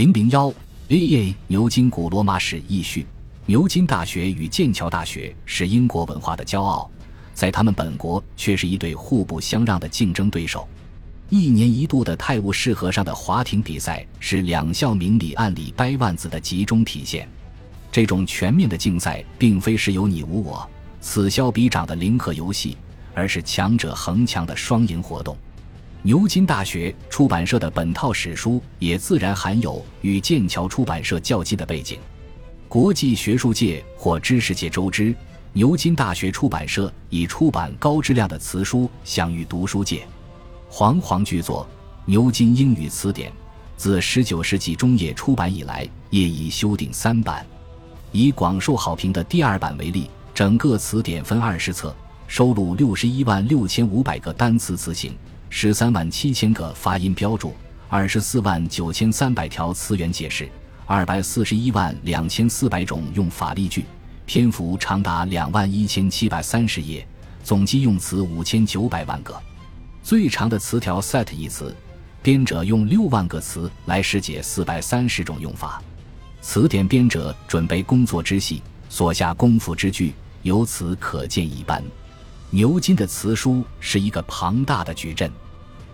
[0.00, 0.50] 零零幺
[0.88, 3.06] A A 牛津古罗马史译序。
[3.44, 6.90] 牛津大学与剑桥大学是英国文化的骄傲，
[7.34, 10.66] 在他们本国却是一对互不相让的竞争对手。
[11.28, 17.28] 一年一度的泰晤士河上的划艇比赛是两校明里暗里掰腕子的集中体现。
[17.92, 20.66] 这种全面的竞赛并非是有你无我、
[21.02, 22.74] 此消彼长的零和游戏，
[23.12, 25.36] 而是强者恒强的双赢活动。
[26.02, 31.98] 牛津大学出版社的本套史书也自然含有与剑桥出版社较劲的背景。
[32.68, 35.14] 国际学术界或知识界周知，
[35.52, 40.00] 牛津大学出版社以出版高质量的词书享誉读书界。
[40.70, 41.68] 煌煌巨作
[42.06, 43.30] 《牛津英语词典》
[43.76, 47.44] 自19世纪中叶出版以来，业已修订三版。
[48.10, 51.94] 以广受好评的第二版为例，整个词典分二十册，
[52.26, 54.94] 收录六十一万六千五百个单词词
[55.50, 57.52] 形，13万7000个发音标注
[57.90, 60.48] ，24万9300条词源解释。
[60.86, 63.84] 二百四十一万两千四百种用法例句，
[64.26, 67.06] 篇幅长达两万一千七百三十页，
[67.44, 69.38] 总计用词五千九百万个。
[70.02, 71.74] 最长的词条 “set” 一词，
[72.22, 75.80] 编者用六万个词来释解四百三十种用法。
[76.40, 80.12] 词典编者准备工作之细，所下功夫之巨，
[80.42, 81.84] 由此可见一斑。
[82.52, 85.30] 牛津的词书是一个庞大的矩阵，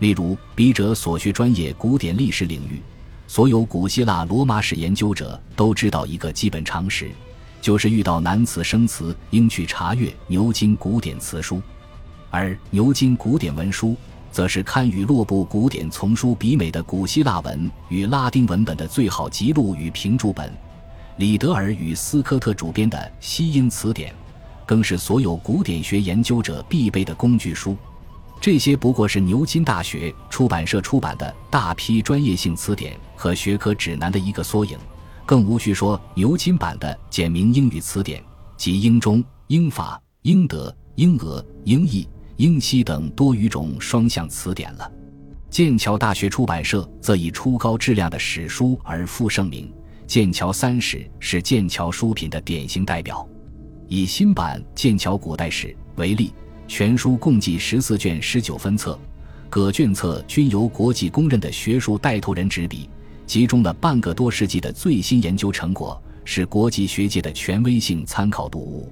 [0.00, 2.82] 例如笔者所学专业古典历史领域。
[3.28, 7.08] 所有古希腊罗马史研究者都知道一个基本常识，
[7.62, 11.62] 就是遇到难词生词，应去查阅牛津古典词书。
[12.30, 13.96] 而牛津古典文书，
[14.32, 20.52] 则是堪与洛布古典丛书比美的古希腊文与拉丁文本的最好辑录与评注本。
[21.18, 24.12] 李德尔与斯科特主编的西英词典，
[24.70, 27.76] 更是所有古典学研究者必备的工具书。
[28.40, 34.78] 这些不过是牛津大学出版社出版的大批专业性词典和学科指南的一个缩影，
[35.26, 38.22] 更无需说牛津版的简明英语词典
[38.56, 44.88] 及英中、英法、英德、英俄、英意、英西等多语种双向词典了。
[45.50, 49.66] 剑桥大学出版社则以出高质量的史书而负盛名，
[50.06, 53.28] 《剑桥三史》是剑桥书品的典型代表。
[53.92, 56.32] 以新版《剑桥古代史》为例。
[56.68, 58.96] 全书共计十四卷十九分册，
[59.48, 62.88] 各卷册均由国际公认的学术带头人执笔，
[63.26, 68.88] 集中了半个多世纪的最新研究成果，是国际学界的权威性参考读物。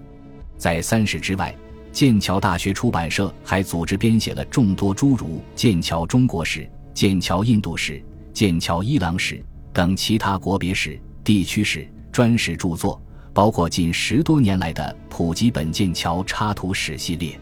[0.57, 1.55] 在三史之外，
[1.93, 7.93] 剑桥大学出版社还组织编写了众多诸如《剑桥中国史》《剑桥印度史》
[8.33, 9.37] 《剑桥伊朗史》
[9.73, 13.01] 等其他国别史、地区史专史著作，
[13.39, 17.39] 包括近十多年来的普及本剑桥插图史系列。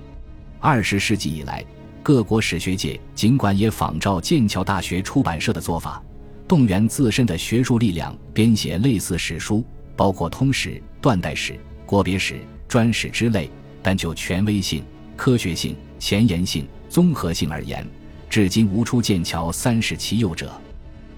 [0.60, 1.64] 二十世纪以来，
[2.02, 6.02] 各国史学界尽管也仿照剑桥大学出版社的做法，
[6.46, 9.64] 动员自身的学术力量编写类似史书，
[9.96, 13.50] 包括通史、断代史、国别史、专史之类，
[13.82, 14.84] 但就权威性、
[15.16, 17.82] 科学性、前沿性、综合性而言，
[18.28, 20.52] 至今无出剑桥三世其右者。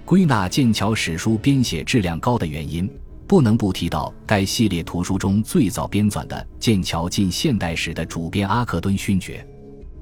[0.05, 2.89] 归纳剑桥史书编写质量高的原因。
[3.29, 9.47] 不能不提到该系列图书中最早编纂的《剑桥近现代史》的主编阿克敦勋爵，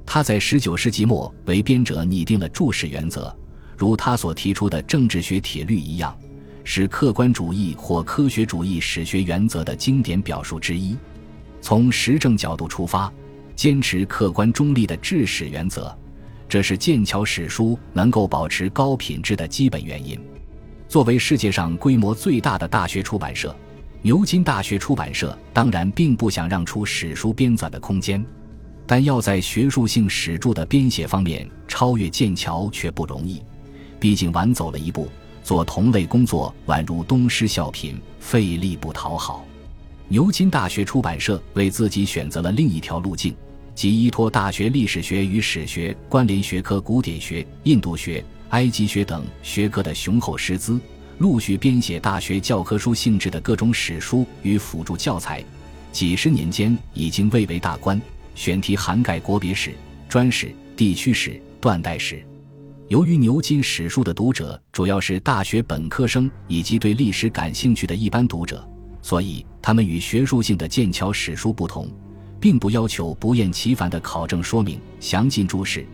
[0.05, 3.35] 他在19世纪末为编者拟定了注释原则，
[3.75, 6.17] 如他所提出的政治学铁律一样，
[6.63, 10.95] 是客观主义或科学主义史学原则的经典表述之一。
[11.59, 13.11] 从实证角度出发，
[13.57, 15.93] 坚持客观中立的治史原则，
[16.47, 20.17] 这是剑桥史书能够保持高品质的基本原因。
[20.87, 23.53] 作为世界上规模最大的大学出版社，
[24.01, 28.25] 牛津大学出版社当然并不想让出史书编纂的空间，
[28.85, 33.43] 但要在学术性史著的编写方面超越剑桥却不容易，
[33.99, 35.09] 毕竟晚走了一步，
[35.43, 39.45] 做同类工作宛如东施效颦，费力不讨好。
[40.07, 43.35] 牛津大学出版社为自己选择了另一条路径，
[43.75, 48.23] 即依托大学历史学与史学关联学科古典学、印度学。
[48.49, 50.79] 埃及学等学科的雄厚师资，
[51.17, 55.43] 陆续编写大学教科书性质的各种史书与辅助教材，
[55.91, 57.99] 几十年间已经蔚为大观。
[58.35, 59.73] 选题涵盖国别史、
[60.07, 62.23] 专史、地区史、断代史。
[62.87, 68.63] 由于牛津史书的读者主要是大学本科生以及对历史感兴趣的一般读者，
[69.01, 71.89] 所以他们与学术性的剑桥史书不同，
[72.39, 75.85] 并不要求不厌其烦的考证说明、详尽注释。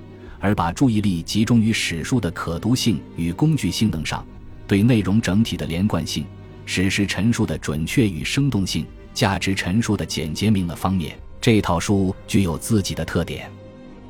[0.43, 4.25] 而把注意力集中于史书的可读性与工具性能上，
[4.67, 6.25] 对内容整体的连贯性、
[6.65, 13.49] 史实陈述的准确与生动性、价值陈述的简洁明了方面，这套书具有自己的特点。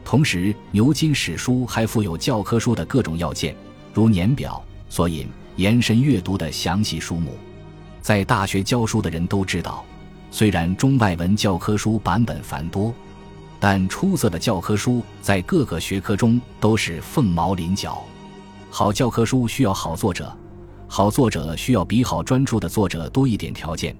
[0.03, 3.55] 同时，牛津史书还附有教科书的各种要件，
[3.93, 4.59] 如年表、
[4.89, 5.27] 索引、
[5.57, 7.37] 延伸阅读的详细书目。
[8.01, 9.85] 在大学教书的人都知道，
[10.31, 12.91] 虽然中外文教科书版本繁多，
[13.65, 18.03] 但出色的教科书在各个学科中都是凤毛麟角。
[18.69, 20.37] 好教科书需要好作者，
[20.85, 23.95] 好作者需要比好专注的作者多一点条件。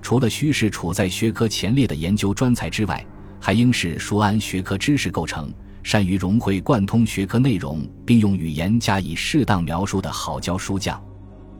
[0.00, 3.04] 除了需是处在学科前列的研究专才之外，
[3.40, 11.02] 还应是熟谙学科知识构成、善于融会贯通学科内容，并用语言加以适当描述的好教书匠。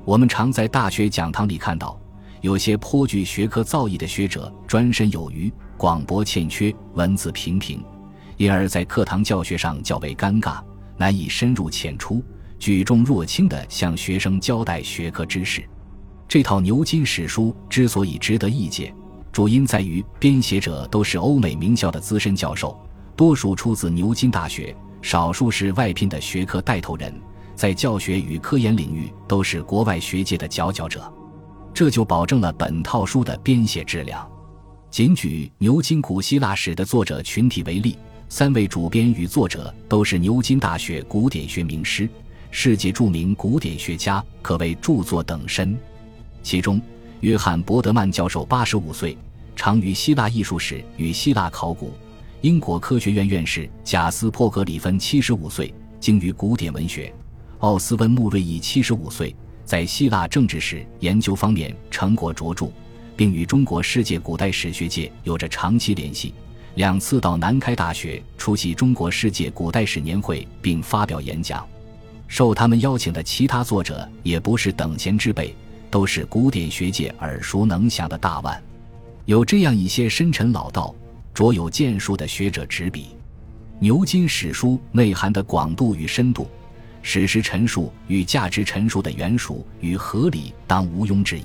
[0.04, 2.00] 我们常在大学讲堂里看到，
[2.40, 7.80] 有些颇具学科造诣的学者专身有余，广博欠缺，文字平平，
[8.36, 10.60] 因而，在课堂教学上较为尴尬，
[10.96, 12.20] 难以深入浅出、
[12.58, 15.62] 举重若轻地向学生交代学科知识。
[16.26, 18.92] 这套牛津史书之所以值得一解。
[19.30, 22.76] 主因在于编写者都是欧美名校的资深教授，
[23.14, 27.14] 多数出自牛津大学，少数是外聘的学科带头人，
[27.54, 31.12] 在教学与科研领域都是国外学界的佼佼者，
[31.72, 34.28] 这就保证了本套书的编写质量。
[34.90, 37.96] 仅举牛津古希腊史的作者群体为例，
[38.28, 42.08] 三位主编与作者都是牛津大学古典学名师，
[42.50, 45.78] 世界著名古典学家，可谓著作等身。
[46.42, 46.80] 其中，
[47.20, 49.16] 约翰·伯德曼教授八十五岁。
[49.54, 51.92] 长于希腊艺术史与希腊考古，
[52.42, 57.12] 英国科学院院士贾斯珀·格里芬七十五岁，精于古典文学；
[57.58, 62.70] 奥斯温·穆瑞伊七十五岁，在希腊政治史研究方面成果卓著，
[63.18, 66.32] 并与中国世界古代史学界有着长期联系。
[66.76, 71.66] 两次到南开大学出席中国世界古代史年会，并发表演讲。
[72.28, 75.52] 受他们邀请的其他作者也不是等闲之辈，
[75.90, 78.62] 都是古典学界耳熟能详的大腕。
[79.24, 80.94] 有这样一些深沉老道、
[81.34, 83.08] 卓有建树的学者执笔，
[83.80, 86.46] 牛津史书内涵的广度与深度，
[87.02, 91.42] 史实陈述与价值陈述的圆熟与合理，当毋庸置疑。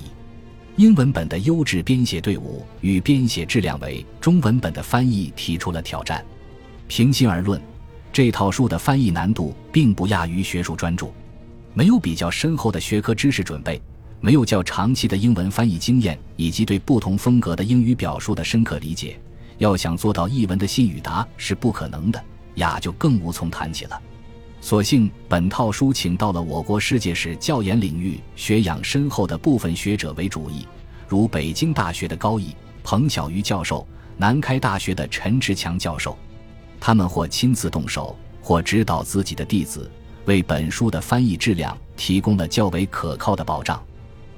[0.76, 6.24] 英文本的优质编写队伍与编写质量为中文本的翻译提出了挑战。
[6.88, 7.60] 平心而论，
[8.12, 11.12] 这套书的翻译难度并不亚于学术专著，
[11.74, 13.80] 没有比较深厚的学科知识准备。
[14.20, 19.20] 没有较长期的英文翻译经验，以及对不同风格的英语表述的深刻理解，
[19.58, 22.20] 要想做到译文的信与达是不可能的，
[22.54, 24.00] 雅就更无从谈起了。
[24.64, 30.66] 所幸本套书请到了我国世界史教研领域学养深厚的部分学者为主译，
[31.06, 36.16] 如北京大学的高毅、彭小瑜教授，南开大学的陈志强教授，
[36.80, 39.90] 他们或亲自动手，或指导自己的弟子，
[40.24, 43.78] 为本书的翻译质量提供了较为可靠的保障。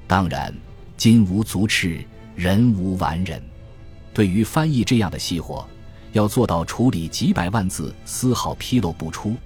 [0.09, 0.53] 当然，
[0.97, 3.41] 金无足赤，人无完人。
[4.13, 5.65] 对于翻译这样的细活，
[6.11, 9.37] 要做到处理几百万字丝毫纰漏不出，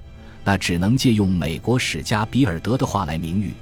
[0.45, 3.53] 那只能借用美国史家比尔德的话来明喻，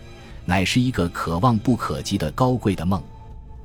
[0.44, 3.02] 乃是一个可望不可及的高贵的梦。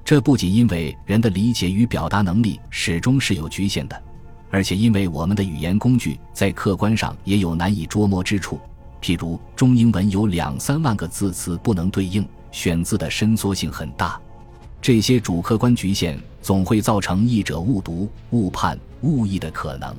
[0.03, 4.03] 这不仅因为人的理解与表达能力始终是有局限的，
[4.51, 8.59] 而且因为我们的语言工具在客观上也有难以捉摸之处。
[9.01, 12.25] 譬如中英文有两三万个字词不能对应。
[12.53, 14.21] 选字的伸缩性很大，
[14.79, 19.91] 这些主客观局限总会造成译者误读、误判、误译的可能。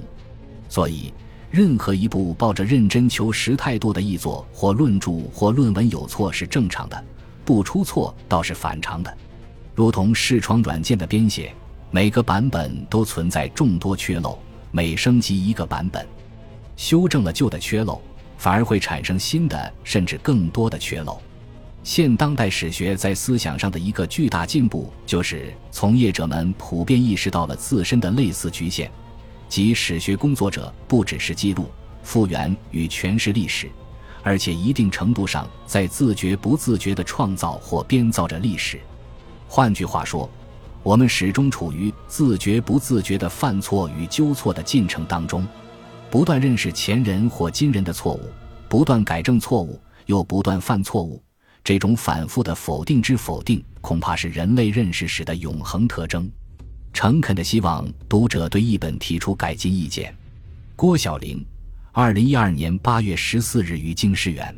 [0.68, 1.12] 所以，
[1.54, 7.04] 任何一部抱着认真求实态度的译作或论著或论文有错是正常的，
[7.44, 9.18] 不出错倒是反常的。
[9.72, 11.54] 如同视窗软件的编写，
[11.92, 14.36] 每个版本都存在众多缺漏，
[14.72, 16.04] 每升级一个版本，
[16.74, 18.00] 修正了旧的缺漏，
[18.36, 21.20] 反而会产生新的甚至更多的缺漏。
[21.84, 28.90] 现当代史学在思想上的一个巨大进步，就是从业者们普遍意识到了自身的类似局限，
[29.48, 31.70] 即史学工作者不只是记录、
[32.02, 33.70] 复原与诠释历史，
[34.22, 38.80] 而且一定程度上在自觉不自觉地创造或编造着历史。
[39.46, 40.28] 换句话说，
[40.82, 45.46] 我们始终处于自觉不自觉的犯错与纠错的进程当中，
[46.10, 48.30] 不断认识前人或今人的错误，
[48.68, 51.22] 不断改正错误，又不断犯错误。
[51.62, 56.30] 这种反复的否定之否定，恐怕是人类认识史的永恒特征。
[56.94, 60.16] 诚恳的希望读者对译本提出改进意见。
[60.76, 61.44] 郭晓玲，
[61.90, 64.54] 二零一二年八月十四日于京师园。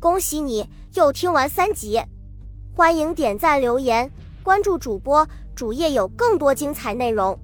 [0.00, 2.02] 恭喜你又听完三集，
[2.74, 4.10] 欢迎点赞、留言、
[4.42, 7.38] 关注主播，主页有更多精彩内容。